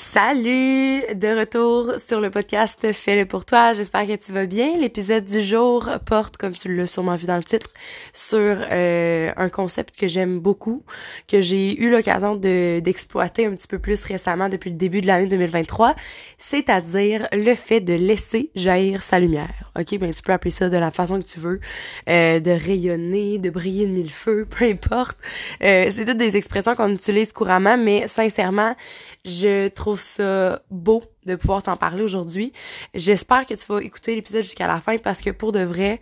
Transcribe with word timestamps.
Salut! 0.00 1.02
De 1.14 1.38
retour 1.38 2.00
sur 2.00 2.20
le 2.22 2.30
podcast 2.30 2.90
Fais-le 2.92 3.26
pour 3.26 3.44
toi. 3.44 3.74
J'espère 3.74 4.06
que 4.06 4.16
tu 4.16 4.32
vas 4.32 4.46
bien. 4.46 4.78
L'épisode 4.78 5.26
du 5.26 5.42
jour 5.42 5.86
porte, 6.06 6.38
comme 6.38 6.54
tu 6.54 6.74
l'as 6.74 6.86
sûrement 6.86 7.16
vu 7.16 7.26
dans 7.26 7.36
le 7.36 7.42
titre, 7.42 7.70
sur 8.14 8.38
euh, 8.40 9.30
un 9.36 9.48
concept 9.50 9.94
que 9.94 10.08
j'aime 10.08 10.40
beaucoup, 10.40 10.84
que 11.28 11.42
j'ai 11.42 11.78
eu 11.78 11.90
l'occasion 11.90 12.34
de, 12.34 12.80
d'exploiter 12.80 13.44
un 13.44 13.54
petit 13.54 13.68
peu 13.68 13.78
plus 13.78 14.02
récemment 14.02 14.48
depuis 14.48 14.70
le 14.70 14.76
début 14.76 15.02
de 15.02 15.06
l'année 15.06 15.26
2023, 15.26 15.94
c'est-à-dire 16.38 17.28
le 17.32 17.54
fait 17.54 17.80
de 17.80 17.92
laisser 17.92 18.50
jaillir 18.56 19.02
sa 19.02 19.20
lumière. 19.20 19.70
Ok, 19.78 19.98
ben 19.98 20.12
tu 20.14 20.22
peux 20.22 20.32
appeler 20.32 20.50
ça 20.50 20.70
de 20.70 20.78
la 20.78 20.90
façon 20.90 21.20
que 21.20 21.28
tu 21.28 21.38
veux, 21.38 21.60
euh, 22.08 22.40
de 22.40 22.50
rayonner, 22.50 23.38
de 23.38 23.50
briller 23.50 23.86
de 23.86 23.92
mille 23.92 24.10
feux, 24.10 24.46
peu 24.58 24.64
importe. 24.64 25.18
Euh, 25.62 25.90
c'est 25.92 26.06
toutes 26.06 26.16
des 26.16 26.36
expressions 26.38 26.74
qu'on 26.74 26.90
utilise 26.90 27.32
couramment, 27.32 27.76
mais 27.76 28.08
sincèrement, 28.08 28.74
je 29.26 29.68
trouve 29.68 29.89
ça 29.96 30.62
beau 30.70 31.02
de 31.26 31.36
pouvoir 31.36 31.62
t'en 31.62 31.76
parler 31.76 32.02
aujourd'hui. 32.02 32.52
J'espère 32.94 33.46
que 33.46 33.54
tu 33.54 33.66
vas 33.66 33.82
écouter 33.82 34.14
l'épisode 34.14 34.42
jusqu'à 34.42 34.66
la 34.66 34.80
fin 34.80 34.98
parce 34.98 35.20
que 35.20 35.30
pour 35.30 35.52
de 35.52 35.60
vrai, 35.60 36.00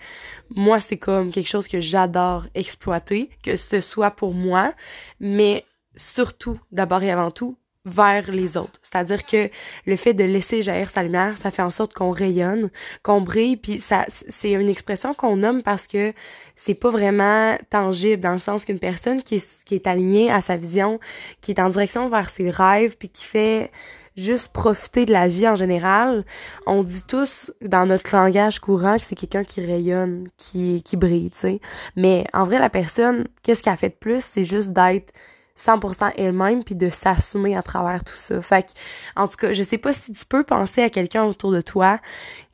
moi, 0.50 0.80
c'est 0.80 0.96
comme 0.96 1.30
quelque 1.30 1.48
chose 1.48 1.68
que 1.68 1.80
j'adore 1.80 2.44
exploiter, 2.54 3.30
que 3.42 3.56
ce 3.56 3.80
soit 3.80 4.10
pour 4.10 4.34
moi, 4.34 4.72
mais 5.20 5.64
surtout, 5.96 6.58
d'abord 6.72 7.02
et 7.02 7.10
avant 7.10 7.30
tout, 7.30 7.56
vers 7.88 8.30
les 8.30 8.56
autres. 8.56 8.78
C'est-à-dire 8.82 9.24
que 9.24 9.50
le 9.86 9.96
fait 9.96 10.14
de 10.14 10.24
laisser 10.24 10.62
jaillir 10.62 10.90
sa 10.90 11.02
lumière, 11.02 11.36
ça 11.42 11.50
fait 11.50 11.62
en 11.62 11.70
sorte 11.70 11.94
qu'on 11.94 12.10
rayonne, 12.10 12.70
qu'on 13.02 13.20
brille, 13.20 13.56
puis 13.56 13.80
ça 13.80 14.04
c'est 14.08 14.52
une 14.52 14.68
expression 14.68 15.14
qu'on 15.14 15.36
nomme 15.36 15.62
parce 15.62 15.86
que 15.86 16.12
c'est 16.56 16.74
pas 16.74 16.90
vraiment 16.90 17.56
tangible 17.70 18.22
dans 18.22 18.32
le 18.32 18.38
sens 18.38 18.64
qu'une 18.64 18.78
personne 18.78 19.22
qui 19.22 19.36
est, 19.70 19.86
alignée 19.86 20.30
à 20.30 20.40
sa 20.40 20.56
vision, 20.56 21.00
qui 21.40 21.52
est 21.52 21.60
en 21.60 21.68
direction 21.68 22.08
vers 22.08 22.30
ses 22.30 22.50
rêves, 22.50 22.96
puis 22.98 23.08
qui 23.08 23.24
fait 23.24 23.70
juste 24.16 24.52
profiter 24.52 25.04
de 25.06 25.12
la 25.12 25.28
vie 25.28 25.46
en 25.48 25.54
général, 25.54 26.24
on 26.66 26.82
dit 26.82 27.02
tous 27.06 27.52
dans 27.62 27.86
notre 27.86 28.14
langage 28.14 28.58
courant 28.58 28.96
que 28.96 29.04
c'est 29.04 29.14
quelqu'un 29.14 29.44
qui 29.44 29.64
rayonne, 29.64 30.28
qui 30.36 30.82
qui 30.82 30.96
brille, 30.96 31.30
tu 31.30 31.38
sais. 31.38 31.60
Mais 31.96 32.24
en 32.34 32.44
vrai 32.44 32.58
la 32.58 32.70
personne, 32.70 33.28
qu'est-ce 33.42 33.62
qu'elle 33.62 33.76
fait 33.76 33.90
de 33.90 33.94
plus, 33.94 34.24
c'est 34.24 34.44
juste 34.44 34.72
d'être 34.72 35.12
100% 35.58 36.12
elle-même 36.16 36.62
puis 36.62 36.74
de 36.74 36.88
s'assumer 36.88 37.56
à 37.56 37.62
travers 37.62 38.04
tout 38.04 38.14
ça. 38.14 38.40
Fait 38.40 38.62
que, 38.62 38.70
en 39.16 39.26
tout 39.26 39.36
cas, 39.36 39.52
je 39.52 39.62
sais 39.62 39.78
pas 39.78 39.92
si 39.92 40.12
tu 40.12 40.24
peux 40.24 40.44
penser 40.44 40.82
à 40.82 40.90
quelqu'un 40.90 41.24
autour 41.24 41.50
de 41.50 41.60
toi 41.60 41.98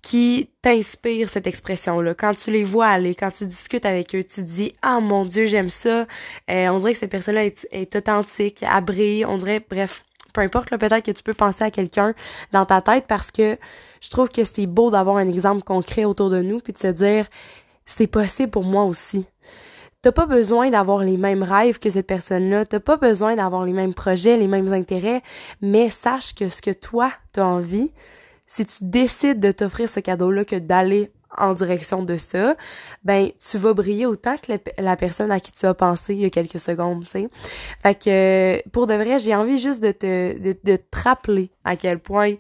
qui 0.02 0.50
t'inspire 0.62 1.28
cette 1.28 1.46
expression-là. 1.46 2.14
Quand 2.14 2.34
tu 2.34 2.50
les 2.50 2.64
vois 2.64 2.86
aller, 2.86 3.14
quand 3.14 3.30
tu 3.30 3.46
discutes 3.46 3.86
avec 3.86 4.14
eux, 4.14 4.24
tu 4.24 4.42
dis 4.42 4.74
ah 4.82 5.00
mon 5.00 5.24
dieu 5.24 5.46
j'aime 5.46 5.70
ça. 5.70 6.06
Euh, 6.50 6.68
on 6.68 6.78
dirait 6.78 6.94
que 6.94 7.00
cette 7.00 7.10
personne-là 7.10 7.46
est, 7.46 7.96
authentique, 7.96 8.64
brille. 8.82 9.24
On 9.24 9.38
dirait 9.38 9.64
bref. 9.68 10.04
Peu 10.32 10.40
importe, 10.40 10.72
là, 10.72 10.78
peut-être 10.78 11.04
que 11.04 11.12
tu 11.12 11.22
peux 11.22 11.32
penser 11.32 11.62
à 11.62 11.70
quelqu'un 11.70 12.12
dans 12.50 12.66
ta 12.66 12.80
tête 12.80 13.04
parce 13.06 13.30
que 13.30 13.56
je 14.00 14.10
trouve 14.10 14.30
que 14.30 14.42
c'est 14.42 14.66
beau 14.66 14.90
d'avoir 14.90 15.18
un 15.18 15.28
exemple 15.28 15.62
concret 15.62 16.04
autour 16.04 16.28
de 16.28 16.42
nous 16.42 16.58
puis 16.58 16.72
de 16.72 16.78
se 16.78 16.88
dire 16.88 17.26
c'est 17.86 18.08
possible 18.08 18.50
pour 18.50 18.64
moi 18.64 18.84
aussi. 18.84 19.26
T'as 20.04 20.12
pas 20.12 20.26
besoin 20.26 20.68
d'avoir 20.68 20.98
les 20.98 21.16
mêmes 21.16 21.42
rêves 21.42 21.78
que 21.78 21.90
cette 21.90 22.06
personne-là, 22.06 22.66
t'as 22.66 22.78
pas 22.78 22.98
besoin 22.98 23.36
d'avoir 23.36 23.64
les 23.64 23.72
mêmes 23.72 23.94
projets, 23.94 24.36
les 24.36 24.48
mêmes 24.48 24.70
intérêts, 24.70 25.22
mais 25.62 25.88
sache 25.88 26.34
que 26.34 26.50
ce 26.50 26.60
que 26.60 26.72
toi 26.72 27.10
t'as 27.32 27.46
envie, 27.46 27.90
si 28.46 28.66
tu 28.66 28.84
décides 28.84 29.40
de 29.40 29.50
t'offrir 29.50 29.88
ce 29.88 30.00
cadeau-là 30.00 30.44
que 30.44 30.56
d'aller 30.56 31.10
en 31.38 31.54
direction 31.54 32.02
de 32.02 32.18
ça, 32.18 32.54
ben 33.02 33.30
tu 33.50 33.56
vas 33.56 33.72
briller 33.72 34.04
autant 34.04 34.36
que 34.36 34.52
la, 34.76 34.96
personne 34.96 35.30
à 35.30 35.40
qui 35.40 35.52
tu 35.52 35.64
as 35.64 35.72
pensé 35.72 36.12
il 36.12 36.20
y 36.20 36.26
a 36.26 36.30
quelques 36.30 36.60
secondes, 36.60 37.06
tu 37.06 37.10
sais. 37.10 37.28
Fait 37.82 37.98
que 37.98 38.68
pour 38.72 38.86
de 38.86 38.92
vrai, 38.92 39.18
j'ai 39.20 39.34
envie 39.34 39.56
juste 39.56 39.82
de 39.82 39.90
te 39.90 40.38
de, 40.38 40.76
te 40.76 40.98
rappeler 41.02 41.48
à 41.64 41.76
quel 41.76 41.98
point 41.98 42.34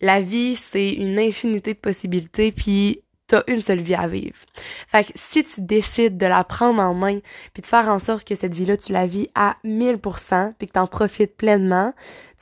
la 0.00 0.20
vie 0.20 0.54
c'est 0.54 0.92
une 0.92 1.18
infinité 1.18 1.74
de 1.74 1.80
possibilités 1.80 2.52
puis 2.52 3.02
t'as 3.30 3.44
une 3.46 3.62
seule 3.62 3.80
vie 3.80 3.94
à 3.94 4.08
vivre. 4.08 4.36
Fait 4.88 5.04
que 5.04 5.12
si 5.14 5.44
tu 5.44 5.60
décides 5.60 6.18
de 6.18 6.26
la 6.26 6.42
prendre 6.42 6.82
en 6.82 6.94
main 6.94 7.20
puis 7.52 7.62
de 7.62 7.66
faire 7.66 7.88
en 7.88 7.98
sorte 7.98 8.26
que 8.26 8.34
cette 8.34 8.54
vie-là, 8.54 8.76
tu 8.76 8.92
la 8.92 9.06
vis 9.06 9.28
à 9.34 9.56
1000% 9.64 10.52
puis 10.58 10.66
que 10.66 10.72
t'en 10.72 10.88
profites 10.88 11.36
pleinement, 11.36 11.94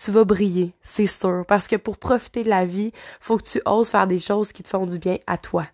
tu 0.03 0.13
vas 0.13 0.25
briller, 0.25 0.75
c'est 0.81 1.09
sûr. 1.09 1.45
Parce 1.49 1.67
que 1.67 1.75
pour 1.75 1.99
profiter 1.99 2.45
de 2.45 2.49
la 2.49 2.65
vie, 2.65 2.93
faut 3.21 3.37
que 3.37 3.43
tu 3.43 3.61
oses 3.67 3.89
faire 3.89 4.07
des 4.07 4.21
choses 4.21 4.53
qui 4.53 4.63
te 4.63 4.69
font 4.69 4.87
du 4.87 4.99
bien 4.99 5.19
à 5.27 5.39
toi. 5.39 5.65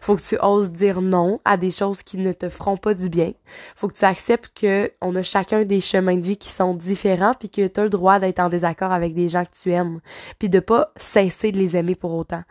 Faut 0.00 0.16
que 0.16 0.22
tu 0.22 0.38
oses 0.40 0.70
dire 0.70 1.02
non 1.02 1.40
à 1.44 1.58
des 1.58 1.70
choses 1.70 2.02
qui 2.02 2.16
ne 2.16 2.32
te 2.32 2.48
feront 2.48 2.78
pas 2.78 2.94
du 2.94 3.10
bien. 3.10 3.32
Faut 3.76 3.88
que 3.88 3.94
tu 3.94 4.06
acceptes 4.06 4.50
que 4.54 4.90
on 5.02 5.14
a 5.16 5.22
chacun 5.22 5.64
des 5.64 5.82
chemins 5.82 6.16
de 6.16 6.22
vie 6.22 6.38
qui 6.38 6.48
sont 6.48 6.74
différents 6.74 7.34
puis 7.34 7.50
que 7.50 7.66
tu 7.66 7.80
as 7.80 7.84
le 7.84 7.90
droit 7.90 8.18
d'être 8.18 8.40
en 8.40 8.48
désaccord 8.48 8.90
avec 8.90 9.12
des 9.12 9.28
gens 9.28 9.44
que 9.44 9.56
tu 9.62 9.72
aimes 9.72 10.00
puis 10.38 10.48
de 10.48 10.60
pas 10.60 10.92
cesser 10.96 11.52
de 11.52 11.58
les 11.58 11.76
aimer 11.76 11.94
pour 11.94 12.14
autant. 12.14 12.42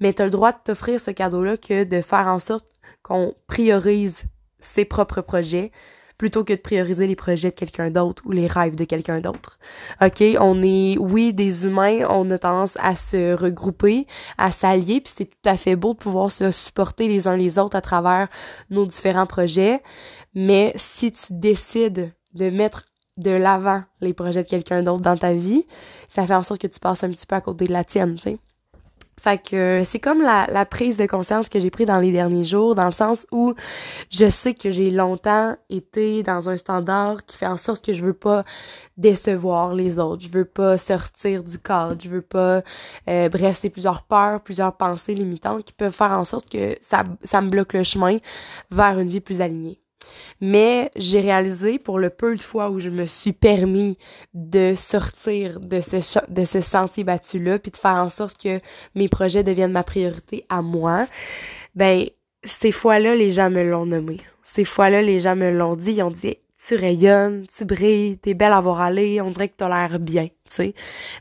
Mais 0.00 0.12
tu 0.12 0.22
as 0.22 0.24
le 0.24 0.32
droit 0.32 0.50
de 0.50 0.58
t'offrir 0.64 1.00
ce 1.00 1.12
cadeau-là 1.12 1.56
que 1.56 1.84
de 1.84 2.02
faire 2.02 2.26
en 2.26 2.40
sorte 2.40 2.66
qu'on 3.02 3.34
priorise 3.46 4.24
ses 4.58 4.84
propres 4.84 5.20
projets 5.20 5.70
plutôt 6.20 6.44
que 6.44 6.52
de 6.52 6.58
prioriser 6.58 7.06
les 7.06 7.16
projets 7.16 7.48
de 7.48 7.54
quelqu'un 7.54 7.90
d'autre 7.90 8.22
ou 8.26 8.30
les 8.30 8.46
rêves 8.46 8.76
de 8.76 8.84
quelqu'un 8.84 9.22
d'autre. 9.22 9.58
OK, 10.02 10.22
on 10.38 10.62
est 10.62 10.98
oui 10.98 11.32
des 11.32 11.64
humains, 11.64 12.00
on 12.10 12.30
a 12.30 12.36
tendance 12.36 12.76
à 12.78 12.94
se 12.94 13.32
regrouper, 13.32 14.06
à 14.36 14.50
s'allier, 14.50 15.00
puis 15.00 15.14
c'est 15.16 15.24
tout 15.24 15.48
à 15.48 15.56
fait 15.56 15.76
beau 15.76 15.94
de 15.94 15.98
pouvoir 15.98 16.30
se 16.30 16.50
supporter 16.50 17.08
les 17.08 17.26
uns 17.26 17.38
les 17.38 17.58
autres 17.58 17.74
à 17.74 17.80
travers 17.80 18.28
nos 18.68 18.84
différents 18.84 19.24
projets, 19.24 19.82
mais 20.34 20.74
si 20.76 21.10
tu 21.10 21.28
décides 21.30 22.12
de 22.34 22.50
mettre 22.50 22.84
de 23.16 23.30
l'avant 23.30 23.82
les 24.02 24.12
projets 24.12 24.42
de 24.42 24.48
quelqu'un 24.48 24.82
d'autre 24.82 25.00
dans 25.00 25.16
ta 25.16 25.32
vie, 25.32 25.64
ça 26.06 26.26
fait 26.26 26.34
en 26.34 26.42
sorte 26.42 26.60
que 26.60 26.66
tu 26.66 26.80
passes 26.80 27.02
un 27.02 27.08
petit 27.08 27.24
peu 27.24 27.36
à 27.36 27.40
côté 27.40 27.66
de 27.66 27.72
la 27.72 27.82
tienne, 27.82 28.16
tu 28.16 28.22
sais. 28.24 28.38
Fait 29.20 29.36
que 29.36 29.82
c'est 29.84 29.98
comme 29.98 30.22
la, 30.22 30.46
la, 30.50 30.64
prise 30.64 30.96
de 30.96 31.04
conscience 31.04 31.50
que 31.50 31.60
j'ai 31.60 31.68
pris 31.68 31.84
dans 31.84 31.98
les 31.98 32.10
derniers 32.10 32.44
jours, 32.44 32.74
dans 32.74 32.86
le 32.86 32.90
sens 32.90 33.26
où 33.30 33.54
je 34.10 34.30
sais 34.30 34.54
que 34.54 34.70
j'ai 34.70 34.90
longtemps 34.90 35.56
été 35.68 36.22
dans 36.22 36.48
un 36.48 36.56
standard 36.56 37.26
qui 37.26 37.36
fait 37.36 37.46
en 37.46 37.58
sorte 37.58 37.84
que 37.84 37.92
je 37.92 38.02
veux 38.02 38.14
pas 38.14 38.44
décevoir 38.96 39.74
les 39.74 39.98
autres, 39.98 40.22
je 40.24 40.30
veux 40.30 40.46
pas 40.46 40.78
sortir 40.78 41.44
du 41.44 41.58
cadre, 41.58 42.00
je 42.00 42.08
veux 42.08 42.22
pas 42.22 42.62
euh, 43.10 43.28
bref, 43.28 43.58
c'est 43.60 43.68
plusieurs 43.68 44.04
peurs, 44.04 44.40
plusieurs 44.40 44.74
pensées 44.74 45.14
limitantes 45.14 45.64
qui 45.64 45.74
peuvent 45.74 45.92
faire 45.92 46.12
en 46.12 46.24
sorte 46.24 46.48
que 46.48 46.74
ça, 46.80 47.04
ça 47.22 47.42
me 47.42 47.50
bloque 47.50 47.74
le 47.74 47.82
chemin 47.82 48.16
vers 48.70 48.98
une 48.98 49.10
vie 49.10 49.20
plus 49.20 49.42
alignée. 49.42 49.80
Mais 50.40 50.90
j'ai 50.96 51.20
réalisé 51.20 51.78
pour 51.78 51.98
le 51.98 52.10
peu 52.10 52.34
de 52.34 52.40
fois 52.40 52.70
où 52.70 52.80
je 52.80 52.90
me 52.90 53.06
suis 53.06 53.32
permis 53.32 53.98
de 54.34 54.74
sortir 54.76 55.60
de 55.60 55.80
ce 55.80 55.96
de 56.28 56.44
ce 56.44 56.60
sentier 56.60 57.04
battu 57.04 57.38
là 57.38 57.58
puis 57.58 57.70
de 57.70 57.76
faire 57.76 57.96
en 57.96 58.08
sorte 58.08 58.40
que 58.40 58.60
mes 58.94 59.08
projets 59.08 59.42
deviennent 59.42 59.72
ma 59.72 59.82
priorité 59.82 60.44
à 60.48 60.62
moi, 60.62 61.06
ben 61.74 62.06
ces 62.44 62.72
fois-là 62.72 63.14
les 63.14 63.32
gens 63.32 63.50
me 63.50 63.62
l'ont 63.62 63.86
nommé. 63.86 64.20
Ces 64.44 64.64
fois-là 64.64 65.02
les 65.02 65.20
gens 65.20 65.36
me 65.36 65.50
l'ont 65.50 65.76
dit, 65.76 65.92
ils 65.92 66.02
ont 66.02 66.10
dit 66.10 66.38
tu 66.66 66.74
rayonnes, 66.74 67.46
tu 67.46 67.64
brilles, 67.64 68.18
t'es 68.18 68.34
belle 68.34 68.52
à 68.52 68.60
voir 68.60 68.80
aller, 68.80 69.20
on 69.20 69.30
dirait 69.30 69.48
que 69.48 69.54
t'as 69.56 69.68
l'air 69.68 69.98
bien, 69.98 70.26
tu 70.26 70.50
sais. 70.50 70.74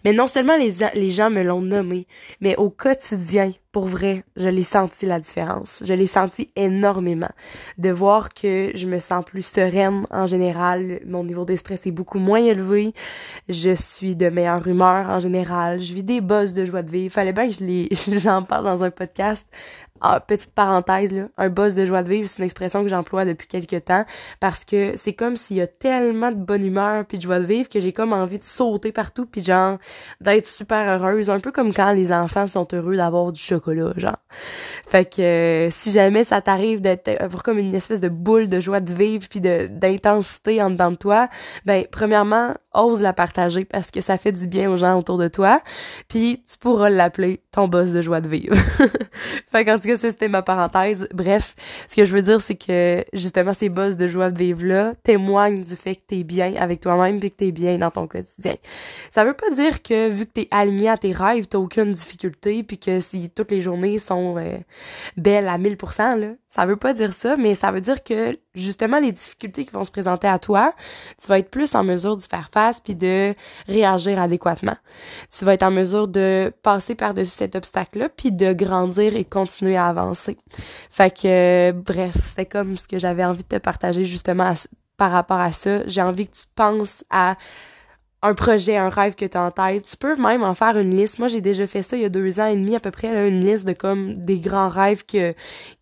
Mais 0.04 0.12
non 0.12 0.28
seulement 0.28 0.58
les, 0.58 0.74
les 0.94 1.12
gens 1.12 1.30
me 1.30 1.44
l'ont 1.44 1.62
nommé, 1.62 2.08
mais 2.42 2.56
au 2.58 2.70
quotidien, 2.70 3.52
pour 3.72 3.86
vrai, 3.86 4.24
je 4.36 4.50
l'ai 4.50 4.64
senti 4.64 5.06
la 5.06 5.20
différence. 5.20 5.84
Je 5.86 5.94
l'ai 5.94 6.08
senti 6.08 6.50
énormément. 6.56 7.30
De 7.78 7.90
voir 7.92 8.34
que 8.34 8.72
je 8.74 8.88
me 8.88 8.98
sens 9.00 9.24
plus 9.24 9.44
sereine 9.44 10.08
en 10.10 10.26
général, 10.26 11.02
mon 11.06 11.24
niveau 11.24 11.46
de 11.46 11.56
stress 11.56 11.86
est 11.86 11.92
beaucoup 11.92 12.18
moins 12.18 12.44
élevé, 12.44 12.94
je 13.48 13.76
suis 13.76 14.16
de 14.16 14.30
meilleure 14.30 14.68
humeur 14.68 15.10
en 15.10 15.20
général, 15.20 15.80
je 15.80 15.94
vis 15.94 16.04
des 16.04 16.20
buzz 16.20 16.54
de 16.54 16.66
joie 16.66 16.82
de 16.82 16.90
vivre. 16.90 17.14
Fallait 17.14 17.34
bien 17.34 17.48
que 17.48 17.54
je 17.54 18.18
j'en 18.18 18.44
parle 18.44 18.66
dans 18.66 18.84
un 18.84 18.92
podcast. 18.92 19.48
Ah, 20.02 20.20
petite 20.20 20.52
parenthèse 20.52 21.12
là, 21.12 21.24
un 21.38 21.50
buzz 21.50 21.76
de 21.76 21.86
joie 21.86 22.04
de 22.04 22.10
vivre, 22.10 22.28
c'est 22.28 22.40
une 22.40 22.46
expression 22.46 22.84
que 22.84 22.90
j'emploie 22.90 23.26
depuis 23.26 23.48
quelques 23.48 23.86
temps 23.86 24.06
parce 24.40 24.66
que 24.66 24.94
c'est 24.96 25.14
comme 25.14 25.36
s'il 25.36 25.58
y 25.58 25.62
a 25.62 25.68
tellement 25.68 26.32
de 26.32 26.38
bonne 26.38 26.66
humeur 26.66 27.06
puis 27.06 27.18
de 27.18 27.24
joie 27.24 27.40
de 27.40 27.46
vivre 27.46 27.70
que 27.70 27.80
j'ai 27.80 27.94
comme 27.94 28.14
envie 28.14 28.40
de 28.40 28.44
sauter 28.44 28.92
partout 28.92 29.26
puis 29.26 29.44
genre 29.44 29.78
d'être 30.22 30.48
super 30.48 30.88
heureuse, 30.88 31.30
un 31.30 31.40
peu 31.40 31.52
comme 31.52 31.74
quand 31.74 31.92
les 31.92 32.12
enfants 32.12 32.48
sont 32.48 32.68
heureux 32.74 32.96
d'avoir 32.96 33.32
du 33.32 33.42
chocolat 33.42 33.94
genre. 33.98 34.18
Fait 34.88 35.06
que 35.06 35.22
euh, 35.22 35.70
si 35.70 35.92
jamais 35.92 36.24
ça 36.24 36.42
t'arrive 36.42 36.82
d'être 36.82 37.10
comme 37.44 37.60
une 37.60 37.76
espèce 37.76 38.00
de 38.00 38.10
boule 38.10 38.50
de 38.50 38.60
joie 38.60 38.80
de 38.80 38.94
vivre 38.94 39.28
puis 39.30 39.42
de 39.42 39.68
d'intensité 39.68 40.62
en 40.62 40.70
dedans 40.70 40.92
de 40.92 40.96
toi, 40.96 41.30
ben 41.66 41.86
premièrement, 41.92 42.54
ose 42.74 43.02
la 43.02 43.14
partager 43.14 43.66
parce 43.66 43.92
que 43.92 44.02
ça 44.02 44.18
fait 44.18 44.32
du 44.32 44.48
bien 44.48 44.70
aux 44.70 44.78
gens 44.78 44.98
autour 44.98 45.18
de 45.18 45.28
toi, 45.28 45.62
puis 46.08 46.44
tu 46.50 46.58
pourras 46.58 46.90
l'appeler 46.90 47.42
ton 47.52 47.68
boss 47.68 47.92
de 47.92 48.02
joie 48.02 48.22
de 48.22 48.28
vivre. 48.28 48.56
fait 49.52 49.66
cas, 49.90 49.98
ça 49.98 50.10
c'était 50.10 50.30
ma 50.30 50.42
parenthèse. 50.42 51.08
Bref, 51.14 51.56
ce 51.88 51.96
que 51.96 52.06
je 52.06 52.14
veux 52.14 52.22
dire 52.22 52.42
c'est 52.42 52.56
que 52.56 53.04
justement 53.14 53.54
ces 53.54 53.70
boss 53.70 53.98
de 53.98 54.08
joie 54.08 54.32
de 54.32 54.38
vivre 54.38 54.64
là 54.64 54.94
témoignent 55.04 55.64
du 55.64 55.76
fait 55.76 55.96
que 55.96 56.02
t'es 56.08 56.24
bien 56.24 56.56
avec 56.56 56.80
toi-même 56.80 57.20
puis 57.20 57.32
que 57.32 57.36
t'es 57.36 57.52
bien 57.52 57.78
dans 57.78 57.92
ton 57.92 58.08
quotidien. 58.08 58.56
Ça 59.12 59.26
veut 59.26 59.34
pas 59.34 59.50
dire 59.52 59.82
que 59.84 60.10
vu 60.10 60.26
que 60.26 60.32
t'es 60.32 60.48
aligné 60.52 60.90
à 60.90 60.98
tes 60.98 61.12
rêves, 61.12 61.48
t'as 61.48 61.58
aucune 61.58 61.94
difficulté 61.94 62.64
puis 62.64 62.78
que 62.78 63.00
si 63.00 63.30
tout 63.30 63.40
toutes 63.40 63.52
les 63.52 63.62
journées 63.62 64.00
sont 64.00 64.38
euh, 64.38 64.58
belles 65.18 65.48
à 65.48 65.58
1000%, 65.58 66.20
là. 66.20 66.28
Ça 66.48 66.66
veut 66.66 66.76
pas 66.76 66.94
dire 66.94 67.14
ça, 67.14 67.38
mais 67.38 67.56
ça 67.56 67.72
veut 67.72 67.82
dire 67.82 68.04
que, 68.04 68.38
justement, 68.56 69.00
les 69.00 69.12
difficultés 69.12 69.66
qui 69.66 69.72
vont 69.72 69.84
se 69.84 69.92
présenter 69.92 70.28
à 70.28 70.40
toi, 70.40 70.74
tu 71.22 71.28
vas 71.28 71.40
être 71.40 71.52
plus 71.52 71.76
en 71.76 71.84
mesure 71.84 72.18
d'y 72.18 72.28
faire 72.28 72.50
face 72.52 72.82
puis 72.82 72.96
de 72.96 73.34
réagir 73.68 74.20
adéquatement. 74.20 74.76
Tu 75.36 75.46
vas 75.46 75.54
être 75.54 75.64
en 75.64 75.72
mesure 75.72 76.08
de 76.08 76.52
passer 76.64 76.96
par-dessus 76.96 77.36
cet 77.38 77.56
obstacle-là 77.56 78.10
puis 78.10 78.32
de 78.32 78.52
grandir 78.54 79.16
et 79.16 79.26
continuer 79.26 79.78
à 79.80 79.88
avancer. 79.88 80.38
Fait 80.90 81.10
que, 81.12 81.72
bref, 81.72 82.16
c'était 82.24 82.46
comme 82.46 82.78
ce 82.78 82.88
que 82.88 83.00
j'avais 83.00 83.26
envie 83.26 83.44
de 83.44 83.48
te 83.48 83.58
partager, 83.58 84.06
justement, 84.06 84.54
par 84.98 85.12
rapport 85.12 85.40
à 85.40 85.52
ça. 85.52 85.88
J'ai 85.88 86.02
envie 86.02 86.28
que 86.28 86.36
tu 86.36 86.46
penses 86.56 87.04
à 87.10 87.36
un 88.22 88.34
projet, 88.34 88.76
un 88.76 88.90
rêve 88.90 89.16
que 89.16 89.26
tu 89.26 89.38
as 89.38 89.44
en 89.44 89.52
tête. 89.52 89.86
Tu 89.90 89.96
peux 89.96 90.16
même 90.18 90.44
en 90.44 90.54
faire 90.54 90.78
une 90.78 90.96
liste. 90.96 91.20
Moi, 91.20 91.30
j'ai 91.30 91.40
déjà 91.40 91.66
fait 91.68 91.84
ça 91.84 91.96
il 91.96 92.02
y 92.02 92.06
a 92.06 92.10
deux 92.10 92.40
ans 92.40 92.48
et 92.48 92.56
demi 92.56 92.76
à 92.76 92.82
peu 92.82 92.92
près, 92.92 93.14
là, 93.14 93.26
une 93.28 93.46
liste 93.46 93.66
de 93.66 93.72
comme 93.72 94.16
des 94.16 94.40
grands 94.40 94.68
rêves 94.68 95.06
que, 95.06 95.34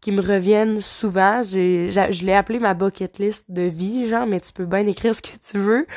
qui 0.02 0.12
me 0.12 0.22
reviennent 0.22 0.80
souvent. 0.80 1.42
J'ai, 1.42 1.90
je 1.90 2.24
l'ai 2.24 2.34
appelé 2.34 2.60
ma 2.60 2.76
bucket 2.76 3.18
list 3.18 3.46
de 3.50 3.64
vie, 3.64 4.08
genre, 4.08 4.28
mais 4.28 4.40
tu 4.40 4.54
peux 4.54 4.66
bien 4.66 4.86
écrire 4.86 5.16
ce 5.16 5.22
que 5.22 5.30
tu 5.30 5.58
veux. 5.58 5.88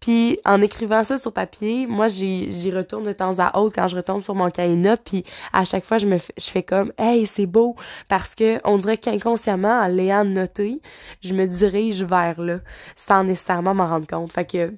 Puis 0.00 0.38
en 0.46 0.62
écrivant 0.62 1.04
ça 1.04 1.18
sur 1.18 1.32
papier, 1.32 1.86
moi, 1.86 2.08
j'y, 2.08 2.72
retourne 2.72 3.04
de 3.04 3.12
temps 3.12 3.38
à 3.38 3.58
autre 3.58 3.74
quand 3.74 3.86
je 3.86 3.96
retombe 3.96 4.22
sur 4.22 4.34
mon 4.34 4.48
cahier 4.48 4.76
de 4.76 4.80
notes. 4.80 5.02
Puis 5.04 5.24
à 5.52 5.64
chaque 5.66 5.84
fois, 5.84 5.98
je 5.98 6.06
me 6.06 6.16
je 6.16 6.50
fais 6.50 6.62
comme, 6.62 6.92
hey, 6.96 7.26
c'est 7.26 7.46
beau, 7.46 7.76
parce 8.08 8.34
que 8.34 8.60
on 8.64 8.78
dirait 8.78 8.96
qu'inconsciemment, 8.96 9.80
en 9.80 9.88
l'ayant 9.88 10.24
noté, 10.24 10.80
je 11.20 11.34
me 11.34 11.46
dirige 11.46 12.02
vers 12.02 12.40
là, 12.40 12.60
sans 12.96 13.24
nécessairement 13.24 13.74
m'en 13.74 13.86
rendre 13.86 14.06
compte. 14.06 14.32
Fait 14.32 14.46
que 14.46 14.72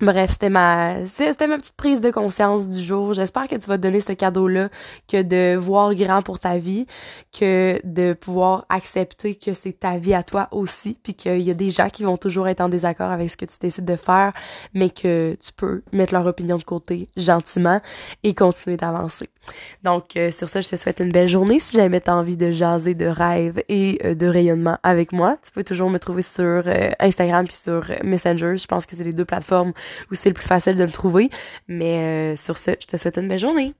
Bref, 0.00 0.32
c'était 0.32 0.50
ma 0.50 1.06
c'était 1.06 1.46
ma 1.46 1.56
petite 1.56 1.76
prise 1.76 2.00
de 2.00 2.10
conscience 2.10 2.68
du 2.68 2.82
jour. 2.82 3.14
J'espère 3.14 3.46
que 3.46 3.54
tu 3.54 3.68
vas 3.68 3.76
te 3.76 3.82
donner 3.82 4.00
ce 4.00 4.12
cadeau-là 4.12 4.68
que 5.08 5.22
de 5.22 5.56
voir 5.56 5.94
grand 5.94 6.20
pour 6.20 6.40
ta 6.40 6.58
vie, 6.58 6.86
que 7.32 7.78
de 7.84 8.12
pouvoir 8.12 8.66
accepter 8.68 9.36
que 9.36 9.54
c'est 9.54 9.78
ta 9.78 9.98
vie 9.98 10.14
à 10.14 10.24
toi 10.24 10.48
aussi, 10.50 10.98
puis 11.00 11.14
qu'il 11.14 11.42
y 11.42 11.50
a 11.50 11.54
des 11.54 11.70
gens 11.70 11.88
qui 11.88 12.02
vont 12.02 12.16
toujours 12.16 12.48
être 12.48 12.60
en 12.60 12.68
désaccord 12.68 13.10
avec 13.10 13.30
ce 13.30 13.36
que 13.36 13.44
tu 13.44 13.56
décides 13.60 13.84
de 13.84 13.96
faire, 13.96 14.32
mais 14.74 14.90
que 14.90 15.36
tu 15.40 15.52
peux 15.52 15.82
mettre 15.92 16.12
leur 16.12 16.26
opinion 16.26 16.58
de 16.58 16.64
côté 16.64 17.08
gentiment 17.16 17.80
et 18.24 18.34
continuer 18.34 18.76
d'avancer. 18.76 19.28
Donc 19.82 20.16
euh, 20.16 20.30
sur 20.30 20.48
ça, 20.48 20.60
je 20.60 20.68
te 20.68 20.76
souhaite 20.76 21.00
une 21.00 21.12
belle 21.12 21.28
journée. 21.28 21.60
Si 21.60 21.76
jamais 21.76 22.00
tu 22.00 22.10
as 22.10 22.16
envie 22.16 22.36
de 22.36 22.50
jaser 22.50 22.94
de 22.94 23.06
rêve 23.06 23.62
et 23.68 24.00
euh, 24.04 24.14
de 24.14 24.26
rayonnement 24.26 24.78
avec 24.82 25.12
moi, 25.12 25.36
tu 25.44 25.50
peux 25.52 25.64
toujours 25.64 25.90
me 25.90 25.98
trouver 25.98 26.22
sur 26.22 26.62
euh, 26.66 26.90
Instagram 26.98 27.46
puis 27.46 27.56
sur 27.56 27.84
Messenger. 28.02 28.56
Je 28.56 28.66
pense 28.66 28.86
que 28.86 28.96
c'est 28.96 29.04
les 29.04 29.12
deux 29.12 29.24
plateformes 29.24 29.72
où 30.10 30.14
c'est 30.14 30.28
le 30.28 30.34
plus 30.34 30.46
facile 30.46 30.76
de 30.76 30.84
me 30.84 30.90
trouver. 30.90 31.30
Mais 31.68 32.32
euh, 32.32 32.36
sur 32.36 32.58
ce, 32.58 32.72
je 32.80 32.86
te 32.86 32.96
souhaite 32.96 33.16
une 33.18 33.28
belle 33.28 33.38
journée. 33.38 33.74